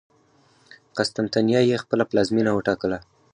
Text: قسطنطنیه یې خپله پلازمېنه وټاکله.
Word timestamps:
قسطنطنیه 0.97 1.61
یې 1.69 1.77
خپله 1.83 2.03
پلازمېنه 2.09 2.51
وټاکله. 2.53 2.97